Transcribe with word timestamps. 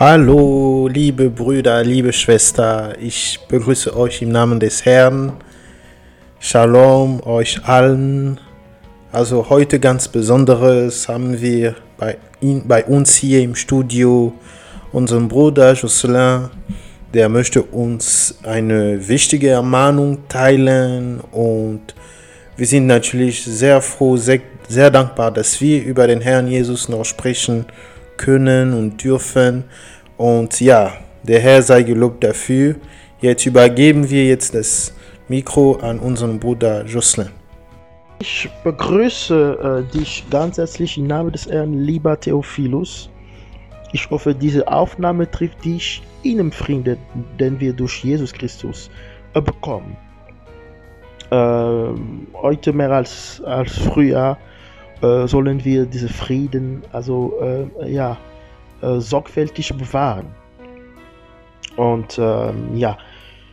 Hallo, 0.00 0.86
liebe 0.86 1.28
Brüder, 1.28 1.82
liebe 1.82 2.12
Schwester, 2.12 2.94
ich 3.00 3.40
begrüße 3.48 3.96
euch 3.96 4.22
im 4.22 4.28
Namen 4.28 4.60
des 4.60 4.84
Herrn. 4.84 5.32
Shalom 6.38 7.20
euch 7.26 7.64
allen. 7.64 8.38
Also 9.10 9.50
heute 9.50 9.80
ganz 9.80 10.06
Besonderes 10.06 11.08
haben 11.08 11.40
wir 11.40 11.74
bei, 11.96 12.16
ihn, 12.40 12.68
bei 12.68 12.84
uns 12.84 13.16
hier 13.16 13.42
im 13.42 13.56
Studio 13.56 14.32
unseren 14.92 15.26
Bruder 15.26 15.72
Jocelyn, 15.72 16.48
der 17.12 17.28
möchte 17.28 17.60
uns 17.64 18.38
eine 18.44 19.08
wichtige 19.08 19.48
Ermahnung 19.48 20.28
teilen 20.28 21.18
und 21.32 21.80
wir 22.56 22.66
sind 22.68 22.86
natürlich 22.86 23.42
sehr 23.42 23.82
froh, 23.82 24.16
sehr, 24.16 24.42
sehr 24.68 24.92
dankbar, 24.92 25.32
dass 25.32 25.60
wir 25.60 25.82
über 25.82 26.06
den 26.06 26.20
Herrn 26.20 26.46
Jesus 26.46 26.88
noch 26.88 27.04
sprechen 27.04 27.66
und 28.26 29.02
dürfen. 29.02 29.64
Und 30.16 30.60
ja, 30.60 30.92
der 31.22 31.40
Herr 31.40 31.62
sei 31.62 31.82
gelobt 31.82 32.24
dafür. 32.24 32.76
Jetzt 33.20 33.46
übergeben 33.46 34.08
wir 34.10 34.26
jetzt 34.26 34.54
das 34.54 34.92
Mikro 35.28 35.76
an 35.82 35.98
unseren 35.98 36.38
Bruder 36.38 36.84
Jocelyn. 36.84 37.30
Ich 38.20 38.50
begrüße 38.64 39.84
äh, 39.88 39.92
dich 39.96 40.24
ganz 40.30 40.58
herzlich 40.58 40.98
im 40.98 41.06
Namen 41.06 41.30
des 41.30 41.48
Herrn, 41.48 41.74
lieber 41.74 42.18
Theophilus. 42.18 43.08
Ich 43.92 44.10
hoffe, 44.10 44.34
diese 44.34 44.66
Aufnahme 44.66 45.30
trifft 45.30 45.64
dich 45.64 46.02
in 46.22 46.38
dem 46.38 46.50
Frieden, 46.50 46.98
den 47.38 47.60
wir 47.60 47.72
durch 47.72 48.04
Jesus 48.04 48.32
Christus 48.32 48.90
äh, 49.34 49.40
bekommen. 49.40 49.96
Äh, 51.30 52.34
heute 52.34 52.72
mehr 52.72 52.90
als, 52.90 53.40
als 53.44 53.78
früher 53.78 54.36
äh, 55.02 55.26
sollen 55.26 55.64
wir 55.64 55.86
diesen 55.86 56.08
Frieden 56.08 56.82
also 56.92 57.34
äh, 57.40 57.90
ja, 57.92 58.16
äh, 58.82 58.98
sorgfältig 58.98 59.72
bewahren. 59.76 60.26
Und 61.76 62.18
ähm, 62.18 62.76
ja, 62.76 62.96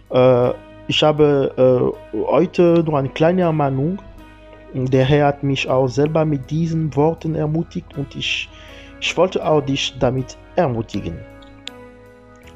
äh, 0.10 0.54
ich 0.88 1.04
habe 1.04 1.94
äh, 2.14 2.18
heute 2.28 2.84
nur 2.86 2.98
eine 2.98 3.10
kleine 3.10 3.44
Ermahnung. 3.44 4.00
Der 4.74 5.06
Herr 5.06 5.28
hat 5.28 5.44
mich 5.44 5.70
auch 5.70 5.88
selber 5.88 6.26
mit 6.26 6.50
diesen 6.50 6.94
Worten 6.96 7.36
ermutigt 7.36 7.96
und 7.98 8.16
ich, 8.16 8.50
ich 9.00 9.16
wollte 9.16 9.46
auch 9.46 9.62
dich 9.62 9.98
damit 10.00 10.38
ermutigen. 10.56 11.18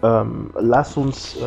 Ähm, 0.04 0.52
lass 0.60 0.98
uns 0.98 1.38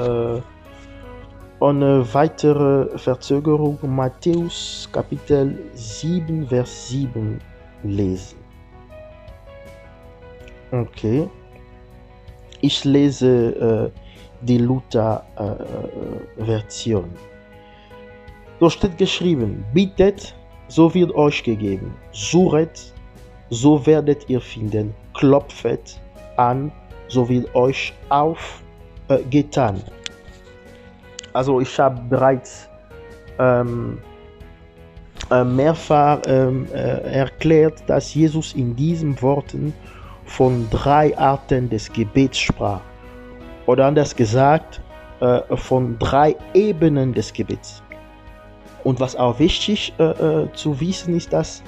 ohne 1.63 2.05
weitere 2.13 2.99
Verzögerung 2.99 3.79
Matthäus 3.83 4.89
Kapitel 4.91 5.57
7, 5.75 6.49
Vers 6.49 6.89
7 6.89 7.41
lesen. 7.85 8.39
Okay. 10.73 11.29
Ich 12.63 12.85
lese 12.85 13.93
äh, 13.93 14.01
die 14.41 14.59
Luther-Version. 14.59 17.05
Äh, 17.05 18.59
so 18.59 18.69
steht 18.69 18.99
geschrieben, 18.99 19.65
bittet, 19.73 20.35
so 20.67 20.93
wird 20.93 21.15
euch 21.15 21.45
gegeben, 21.45 21.95
suchet, 22.11 22.93
so 23.51 23.87
werdet 23.87 24.29
ihr 24.29 24.41
finden, 24.41 24.93
klopfet 25.15 26.01
an, 26.37 26.73
so 27.07 27.29
wird 27.29 27.55
euch 27.55 27.93
aufgetan. 28.09 29.77
Äh, 29.77 30.02
also 31.33 31.61
ich 31.61 31.79
habe 31.79 32.01
bereits 32.09 32.69
ähm, 33.39 33.99
äh, 35.31 35.45
mehrfach 35.45 36.21
ähm, 36.27 36.67
äh, 36.73 36.79
erklärt, 37.13 37.83
dass 37.87 38.15
Jesus 38.15 38.55
in 38.55 38.77
diesen 38.77 39.21
Worten 39.23 39.73
von 40.27 40.69
drei 40.71 41.17
Arten 41.19 41.69
des 41.69 41.93
Gebets 41.93 42.39
sprach. 42.39 42.81
Oder 43.67 43.87
anders 43.87 44.15
gesagt, 44.15 44.81
äh, 45.21 45.41
von 45.57 45.99
drei 45.99 46.37
Ebenen 46.55 47.15
des 47.15 47.33
Gebets. 47.33 47.83
Und 48.85 48.99
was 48.99 49.15
auch 49.15 49.39
wichtig 49.39 49.93
äh, 49.99 50.03
äh, 50.03 50.53
zu 50.55 50.81
wissen 50.81 51.17
ist, 51.17 51.33
dass 51.33 51.63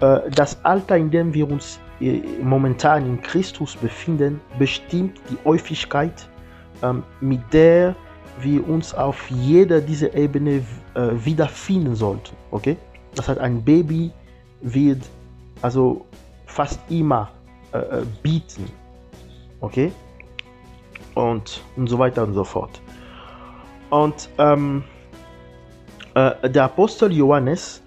äh, 0.00 0.18
das 0.34 0.62
Alter, 0.64 0.96
in 0.96 1.10
dem 1.10 1.32
wir 1.32 1.48
uns 1.48 1.78
momentan 2.42 3.06
in 3.06 3.22
Christus 3.22 3.76
befinden, 3.76 4.40
bestimmt 4.58 5.20
die 5.30 5.38
Häufigkeit, 5.44 6.28
ähm, 6.82 7.04
mit 7.20 7.40
der 7.52 7.94
wir 8.40 8.66
uns 8.68 8.94
auf 8.94 9.30
jeder 9.30 9.80
dieser 9.80 10.14
Ebene 10.14 10.64
äh, 10.94 11.10
wiederfinden 11.24 11.94
sollten. 11.94 12.36
Okay? 12.50 12.76
Das 13.14 13.28
heißt, 13.28 13.40
ein 13.40 13.62
Baby 13.62 14.10
wird 14.60 15.02
also 15.60 16.06
fast 16.46 16.80
immer 16.90 17.30
äh, 17.72 17.78
äh, 17.78 18.04
bieten. 18.22 18.66
Okay? 19.60 19.92
Und, 21.14 21.62
und 21.76 21.88
so 21.88 21.98
weiter 21.98 22.24
und 22.24 22.34
so 22.34 22.44
fort. 22.44 22.80
Und 23.90 24.28
ähm, 24.38 24.82
äh, 26.14 26.48
der 26.48 26.64
Apostel 26.64 27.12
Johannes 27.12 27.82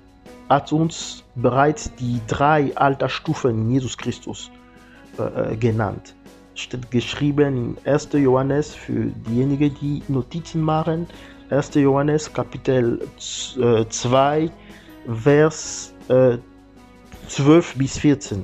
hat 0.49 0.71
uns 0.71 1.23
bereits 1.35 1.93
die 1.95 2.21
drei 2.27 2.75
Altersstufen 2.75 3.51
in 3.51 3.71
Jesus 3.71 3.97
Christus 3.97 4.51
äh, 5.17 5.53
äh 5.53 5.55
genannt 5.57 6.15
steht 6.55 6.89
geschrieben 6.89 7.77
in 7.85 7.91
1. 7.91 8.09
Johannes 8.13 8.73
für 8.73 9.11
diejenigen, 9.27 9.75
die 9.81 10.01
Notizen 10.07 10.61
machen. 10.61 11.07
1. 11.49 11.75
Johannes 11.75 12.31
Kapitel 12.31 13.07
2, 13.19 14.41
äh, 14.41 14.49
Vers 15.21 15.93
äh, 16.07 16.37
12 17.27 17.75
bis 17.75 17.97
14. 17.99 18.43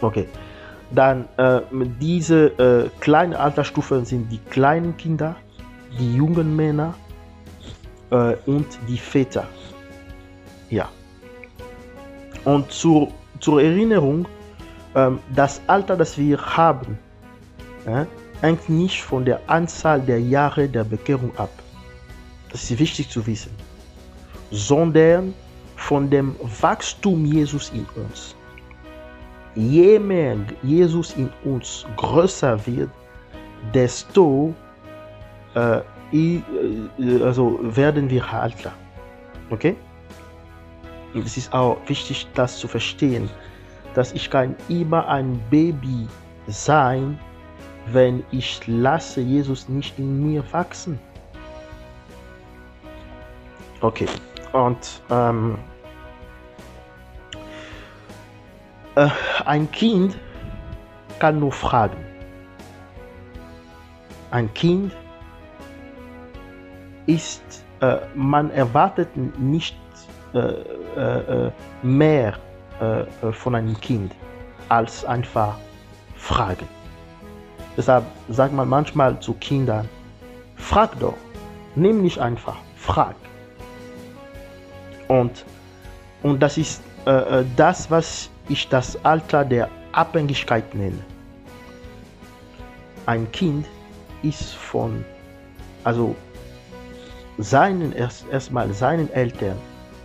Okay. 0.00 0.28
Dann 0.92 1.28
äh, 1.36 1.62
diese 2.00 2.46
äh, 2.58 2.88
kleinen 3.00 3.34
Altersstufen 3.34 4.04
sind 4.04 4.30
die 4.30 4.38
kleinen 4.38 4.96
Kinder, 4.96 5.34
die 5.98 6.14
jungen 6.16 6.54
Männer 6.54 6.94
äh, 8.10 8.36
und 8.46 8.66
die 8.88 8.98
Väter. 8.98 9.48
Ja. 10.70 10.88
Und 12.44 12.70
zur, 12.70 13.08
zur 13.40 13.60
Erinnerung, 13.60 14.26
das 15.34 15.60
Alter, 15.66 15.94
das 15.96 16.16
wir 16.16 16.38
haben, 16.38 16.98
hängt 18.40 18.68
nicht 18.68 19.02
von 19.02 19.24
der 19.24 19.40
Anzahl 19.46 20.00
der 20.00 20.20
Jahre 20.20 20.68
der 20.68 20.84
Bekehrung 20.84 21.36
ab. 21.36 21.50
Das 22.50 22.70
ist 22.70 22.78
wichtig 22.78 23.10
zu 23.10 23.26
wissen. 23.26 23.50
Sondern 24.50 25.34
von 25.76 26.08
dem 26.08 26.34
Wachstum 26.60 27.26
Jesus 27.26 27.70
in 27.70 27.86
uns. 28.02 28.34
Je 29.54 29.98
mehr 29.98 30.36
Jesus 30.62 31.14
in 31.14 31.28
uns 31.44 31.84
größer 31.96 32.58
wird, 32.66 32.90
desto 33.74 34.54
äh, 35.54 35.80
äh 36.12 36.42
also 37.22 37.58
werden 37.62 38.08
wir 38.08 38.24
alter. 38.32 38.72
Okay? 39.50 39.76
Es 41.14 41.36
ist 41.36 41.52
auch 41.52 41.76
wichtig, 41.86 42.26
das 42.34 42.58
zu 42.58 42.68
verstehen 42.68 43.28
dass 43.96 44.12
ich 44.12 44.28
kann 44.28 44.54
immer 44.68 45.08
ein 45.08 45.40
Baby 45.48 46.06
sein, 46.48 47.18
wenn 47.86 48.22
ich 48.30 48.60
lasse 48.66 49.22
Jesus 49.22 49.70
nicht 49.70 49.98
in 49.98 50.22
mir 50.22 50.44
wachsen. 50.52 50.98
Okay, 53.80 54.06
und 54.52 55.00
ähm, 55.10 55.56
äh, 58.96 59.08
ein 59.46 59.70
Kind 59.70 60.18
kann 61.18 61.40
nur 61.40 61.52
fragen. 61.52 61.96
Ein 64.30 64.52
Kind 64.52 64.92
ist, 67.06 67.64
äh, 67.80 67.96
man 68.14 68.50
erwartet 68.50 69.08
nicht 69.38 69.78
äh, 70.34 70.38
äh, 70.38 71.46
äh 71.46 71.50
mehr 71.82 72.34
äh, 72.80 73.00
äh, 73.00 73.32
von 73.32 73.54
einem 73.54 73.78
Kind 73.80 74.12
als 74.68 75.04
einfach 75.04 75.56
Fragen. 76.16 76.68
Deshalb 77.76 78.04
sagt 78.28 78.52
man 78.52 78.68
manchmal 78.68 79.20
zu 79.20 79.34
Kindern, 79.34 79.88
frag 80.56 80.98
doch, 80.98 81.14
nimm 81.74 82.02
nicht 82.02 82.18
einfach, 82.18 82.56
frag. 82.76 83.14
Und, 85.08 85.44
und 86.22 86.42
das 86.42 86.58
ist 86.58 86.82
äh, 87.06 87.10
äh 87.40 87.44
das, 87.56 87.90
was 87.90 88.30
ich 88.48 88.68
das 88.68 89.02
Alter 89.04 89.44
der 89.44 89.68
Abhängigkeit 89.92 90.74
nenne. 90.74 90.98
Ein 93.06 93.30
Kind 93.32 93.66
ist 94.22 94.54
von, 94.54 95.04
also 95.84 96.16
seinen 97.38 97.92
erst 97.92 98.26
erstmal 98.30 98.72
seinen 98.72 99.12
Eltern 99.12 99.56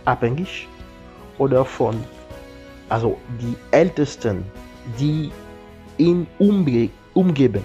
abhängig 0.04 0.68
oder 1.38 1.64
von 1.64 2.04
also 2.92 3.18
die 3.40 3.56
Ältesten, 3.70 4.44
die 4.98 5.32
ihn 5.96 6.26
umge 6.38 6.90
umgeben. 7.14 7.62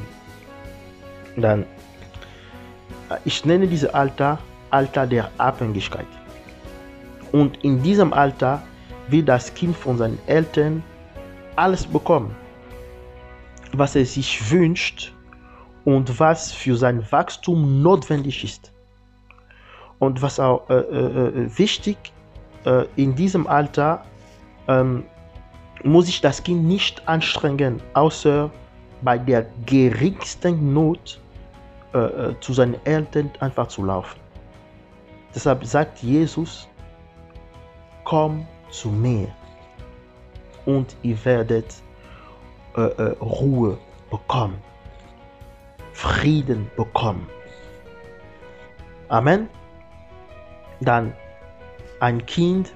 Dann, 1.35 1.63
äh, 3.09 3.17
ich 3.25 3.45
nenne 3.45 3.67
dieses 3.67 3.89
Alter 3.89 4.39
Alter 4.69 5.07
der 5.07 5.31
Abhängigkeit. 5.37 6.07
Und 7.31 7.63
in 7.63 7.81
diesem 7.81 8.13
Alter 8.13 8.61
wird 9.09 9.27
das 9.29 9.53
Kind 9.53 9.75
von 9.75 9.97
seinen 9.97 10.19
Eltern 10.27 10.83
alles 11.55 11.85
bekommen. 11.85 12.35
was 13.73 13.95
er 13.95 14.05
sich 14.05 14.49
wünscht 14.49 15.13
und 15.83 16.19
was 16.19 16.51
für 16.51 16.77
sein 16.77 17.03
Wachstum 17.11 17.81
notwendig 17.81 18.43
ist. 18.43 18.71
Und 19.99 20.21
was 20.21 20.39
auch 20.39 20.69
äh, 20.69 20.75
äh, 20.75 21.57
wichtig 21.57 21.97
äh, 22.65 22.85
in 22.95 23.15
diesem 23.15 23.45
Alter 23.45 24.05
ähm, 24.67 25.03
muss 25.83 26.07
sich 26.07 26.21
das 26.21 26.41
Kind 26.43 26.65
nicht 26.65 27.07
anstrengen, 27.07 27.81
außer 27.93 28.49
bei 29.01 29.17
der 29.17 29.45
geringsten 29.65 30.73
Not 30.73 31.19
äh, 31.93 31.99
äh, 31.99 32.39
zu 32.39 32.53
seinen 32.53 32.75
Eltern 32.85 33.31
einfach 33.39 33.67
zu 33.67 33.83
laufen. 33.83 34.19
Deshalb 35.33 35.65
sagt 35.65 35.99
Jesus, 35.99 36.67
komm 38.03 38.47
zu 38.71 38.89
mir 38.89 39.27
und 40.65 40.95
ihr 41.03 41.23
werdet 41.25 41.73
äh, 42.75 42.81
äh, 42.81 43.15
Ruhe 43.19 43.77
bekommen, 44.09 44.61
Frieden 45.93 46.69
bekommen. 46.75 47.27
Amen. 49.09 49.49
Dann 50.81 51.13
ein 51.99 52.25
Kind 52.25 52.73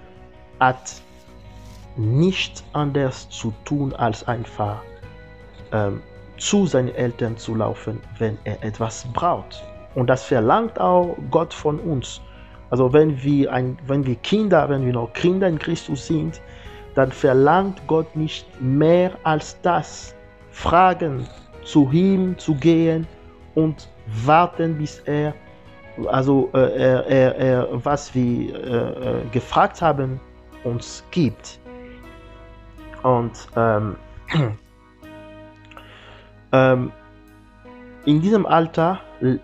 hat 0.59 1.01
nichts 1.95 2.63
anderes 2.73 3.29
zu 3.29 3.53
tun, 3.65 3.93
als 3.93 4.27
einfach 4.27 4.81
ähm, 5.71 6.01
zu 6.37 6.65
seinen 6.65 6.93
Eltern 6.95 7.37
zu 7.37 7.55
laufen, 7.55 8.01
wenn 8.17 8.37
er 8.43 8.63
etwas 8.63 9.05
braucht. 9.13 9.63
Und 9.95 10.09
das 10.09 10.23
verlangt 10.23 10.79
auch 10.79 11.15
Gott 11.29 11.53
von 11.53 11.79
uns. 11.79 12.21
Also 12.69 12.93
wenn 12.93 13.21
wir, 13.21 13.51
ein, 13.51 13.77
wenn 13.85 14.05
wir 14.05 14.15
Kinder, 14.15 14.69
wenn 14.69 14.85
wir 14.85 14.93
noch 14.93 15.11
Kinder 15.13 15.47
in 15.47 15.59
Christus 15.59 16.07
sind, 16.07 16.41
dann 16.95 17.11
verlangt 17.11 17.81
Gott 17.87 18.15
nicht 18.15 18.45
mehr 18.61 19.11
als 19.23 19.59
das. 19.61 20.15
Fragen 20.51 21.27
zu 21.63 21.89
ihm 21.91 22.37
zu 22.37 22.55
gehen 22.55 23.07
und 23.55 23.87
warten, 24.25 24.77
bis 24.77 24.99
er, 25.05 25.33
also 26.07 26.49
äh, 26.53 26.57
er, 26.57 27.35
er, 27.35 27.67
was 27.71 28.13
wir 28.13 28.55
äh, 28.55 29.19
äh 29.19 29.25
gefragt 29.31 29.81
haben, 29.81 30.19
uns 30.63 31.03
gibt. 31.11 31.60
Und 33.03 33.47
ähm, 33.55 33.95
ähm, 36.51 36.91
in 38.05 38.21
diesem 38.21 38.45
Alter 38.45 38.99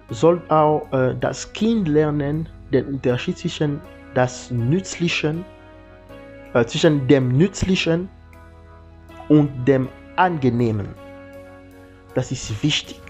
soll 0.09 0.41
auch 0.49 0.91
äh, 0.91 1.15
das 1.19 1.53
Kind 1.53 1.87
lernen, 1.87 2.49
den 2.71 2.85
Unterschied 2.85 3.37
zwischen 3.37 3.79
das 4.13 4.49
Nützlichen, 4.51 5.45
äh, 6.53 6.65
zwischen 6.65 7.07
dem 7.07 7.29
Nützlichen 7.29 8.09
und 9.29 9.67
dem 9.67 9.87
Angenehmen. 10.15 10.87
Das 12.15 12.31
ist 12.31 12.63
wichtig. 12.63 13.01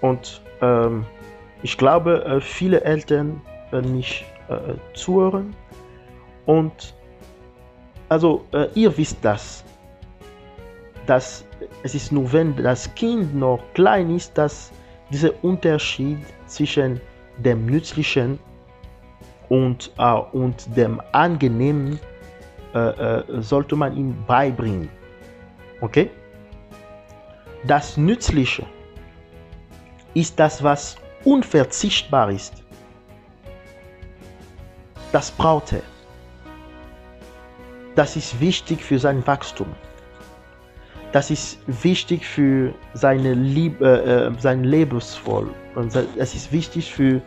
Und 0.00 0.42
ähm, 0.60 1.06
ich 1.62 1.78
glaube, 1.78 2.24
äh, 2.24 2.40
viele 2.40 2.82
Eltern 2.82 3.40
werden 3.70 3.96
nicht 3.96 4.24
äh, 4.48 4.74
zuhören. 4.94 5.54
Und 6.46 6.94
also 8.14 8.44
äh, 8.52 8.68
ihr 8.76 8.96
wisst 8.96 9.18
das, 9.22 9.64
dass 11.04 11.44
es 11.82 11.96
ist 11.96 12.12
nur, 12.12 12.32
wenn 12.32 12.54
das 12.54 12.94
Kind 12.94 13.34
noch 13.34 13.58
klein 13.74 14.14
ist, 14.14 14.38
dass 14.38 14.70
dieser 15.10 15.32
Unterschied 15.42 16.18
zwischen 16.46 17.00
dem 17.38 17.66
Nützlichen 17.66 18.38
und, 19.48 19.90
äh, 19.98 20.12
und 20.30 20.76
dem 20.76 21.02
Angenehmen 21.10 21.98
äh, 22.72 22.78
äh, 22.78 23.42
sollte 23.42 23.74
man 23.74 23.96
ihm 23.96 24.14
beibringen. 24.28 24.88
Okay? 25.80 26.08
Das 27.66 27.96
Nützliche 27.96 28.64
ist 30.14 30.38
das, 30.38 30.62
was 30.62 30.94
unverzichtbar 31.24 32.30
ist. 32.30 32.62
Das 35.10 35.32
braucht 35.32 35.72
er. 35.72 35.93
Das 37.94 38.16
ist 38.16 38.40
wichtig 38.40 38.82
für 38.82 38.98
sein 38.98 39.24
Wachstum. 39.26 39.68
Das 41.12 41.30
ist 41.30 41.58
wichtig 41.66 42.26
für 42.26 42.74
seine 42.94 43.34
Liebe, 43.34 43.86
äh, 43.86 44.26
äh 44.26 44.40
sein 44.40 44.64
Lebensvoll. 44.64 45.48
Und 45.76 45.94
es 45.94 46.34
ist 46.34 46.50
wichtig 46.50 46.92
für, 46.92 47.22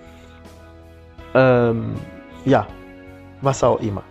ähm, 1.34 1.96
ja, 2.44 2.68
was 3.42 3.64
auch 3.64 3.80
immer. 3.80 4.04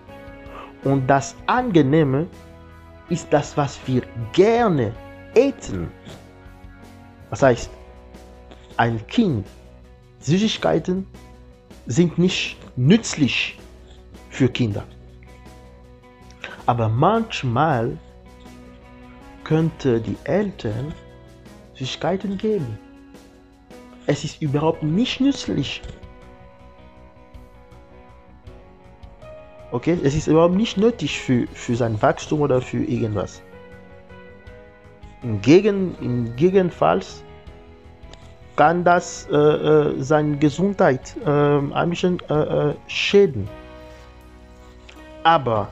Und 0.85 1.07
das 1.07 1.35
Angenehme 1.47 2.27
ist 3.11 3.31
das, 3.31 3.57
was 3.57 3.79
wir 3.87 4.03
gerne 4.33 4.93
eten. 5.35 5.91
Das 7.31 7.43
heißt, 7.43 7.71
ein 8.79 9.07
Kind, 9.09 9.47
Süßigkeiten 10.21 11.07
sind 11.87 12.19
nicht 12.19 12.57
nützlich 12.77 13.59
für 14.31 14.49
Kinder. 14.49 14.85
Aber 16.67 16.89
manchmal 16.89 17.97
könnte 19.45 20.01
die 20.01 20.17
Eltern 20.25 20.93
Süßigkeiten 21.75 22.37
geben. 22.37 22.79
Es 24.07 24.25
ist 24.25 24.43
überhaupt 24.43 24.83
nicht 24.83 25.21
nützlich. 25.21 25.83
Okay, 29.71 29.99
es 30.03 30.15
ist 30.15 30.27
überhaupt 30.27 30.55
nicht 30.55 30.77
nötig 30.77 31.21
für, 31.21 31.47
für 31.49 31.77
sein 31.77 32.01
Wachstum 32.01 32.41
oder 32.41 32.61
für 32.61 32.83
irgendwas. 32.83 33.43
Im, 35.23 35.41
Gegen, 35.43 35.97
im 36.01 36.35
Gegenfalls 36.37 37.23
kann 38.55 38.85
das 38.85 39.29
äh, 39.31 39.37
äh, 39.37 40.03
seine 40.03 40.39
Gesundheit 40.39 41.17
äh, 41.25 41.31
ein 41.31 41.91
bisschen 41.91 42.21
äh, 42.31 42.35
äh, 42.71 42.75
schäden. 42.87 43.49
Aber 45.25 45.69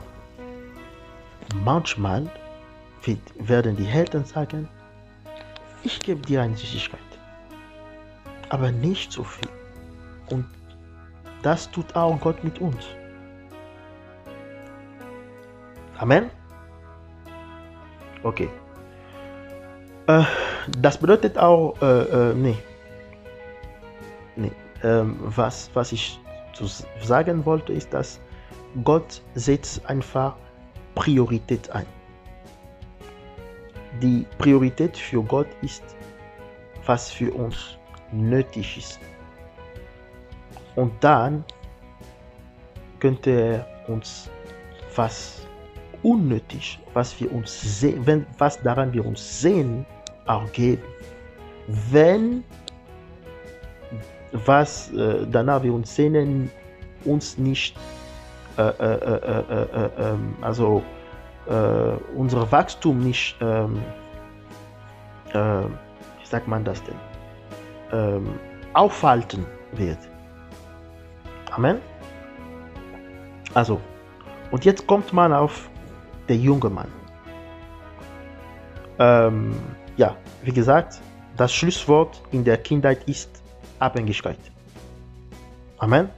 manchmal 1.63 2.29
werden 3.39 3.75
die 3.75 3.87
Eltern 3.87 4.25
sagen, 4.25 4.67
ich 5.83 5.99
gebe 5.99 6.21
dir 6.21 6.41
eine 6.41 6.57
Süßigkeit, 6.57 6.99
aber 8.49 8.71
nicht 8.71 9.11
so 9.11 9.23
viel. 9.23 9.47
Und 10.31 10.45
das 11.43 11.69
tut 11.69 11.95
auch 11.95 12.19
Gott 12.19 12.43
mit 12.43 12.59
uns. 12.59 12.83
Amen. 15.97 16.31
Okay. 18.23 18.49
Äh, 20.07 20.23
das 20.79 20.97
bedeutet 20.97 21.37
auch, 21.37 21.79
äh, 21.81 22.31
äh, 22.31 22.33
nee. 22.33 22.57
Nee. 24.35 24.51
Ähm, 24.83 25.17
was, 25.19 25.69
was 25.75 25.91
ich 25.91 26.19
zu 26.53 26.65
sagen 27.01 27.45
wollte, 27.45 27.71
ist, 27.71 27.93
dass 27.93 28.19
Gott 28.83 29.21
setzt 29.35 29.85
einfach 29.85 30.35
Priorität 30.95 31.69
ein. 31.71 31.85
Die 34.01 34.25
Priorität 34.37 34.97
für 34.97 35.23
Gott 35.23 35.47
ist, 35.61 35.83
was 36.85 37.11
für 37.11 37.31
uns 37.33 37.77
nötig 38.11 38.77
ist. 38.77 38.99
Und 40.75 40.91
dann 41.01 41.43
könnte 42.99 43.31
er 43.31 43.89
uns 43.89 44.29
was 44.95 45.45
unnötig, 46.03 46.79
was 46.93 47.19
wir 47.19 47.31
uns 47.31 47.79
sehen, 47.79 48.25
was 48.37 48.61
daran 48.61 48.93
wir 48.93 49.05
uns 49.05 49.41
sehen, 49.41 49.85
auch 50.25 50.51
geben. 50.51 50.83
Wenn 51.91 52.43
was 54.45 54.91
äh, 54.93 55.25
danach 55.31 55.63
wir 55.63 55.73
uns 55.73 55.95
sehnen, 55.95 56.51
uns 57.05 57.37
nicht 57.37 57.75
äh, 58.57 58.61
äh, 58.61 58.93
äh, 58.93 59.63
äh 59.85 59.89
ähm, 59.97 60.35
also 60.41 60.83
unser 62.15 62.51
Wachstum 62.51 63.01
nicht, 63.01 63.37
ähm, 63.39 63.79
wie 65.31 66.25
sagt 66.25 66.47
man 66.47 66.63
das 66.63 66.81
denn, 66.83 66.95
ähm, 67.91 68.39
aufhalten 68.73 69.45
wird. 69.73 69.99
Amen. 71.51 71.79
Also, 73.53 73.79
und 74.51 74.65
jetzt 74.65 74.87
kommt 74.87 75.13
man 75.13 75.33
auf 75.33 75.69
der 76.27 76.37
junge 76.37 76.69
Mann. 76.69 76.91
Ähm, 78.97 79.55
ja, 79.97 80.15
wie 80.43 80.51
gesagt, 80.51 80.99
das 81.37 81.53
Schlusswort 81.53 82.21
in 82.31 82.43
der 82.43 82.57
Kindheit 82.57 83.07
ist 83.07 83.41
Abhängigkeit. 83.79 84.39
Amen. 85.77 86.09